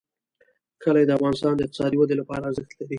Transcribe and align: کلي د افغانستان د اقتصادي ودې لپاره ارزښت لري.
کلي 0.83 1.03
د 1.05 1.11
افغانستان 1.17 1.53
د 1.55 1.61
اقتصادي 1.65 1.95
ودې 1.97 2.15
لپاره 2.21 2.43
ارزښت 2.49 2.71
لري. 2.77 2.89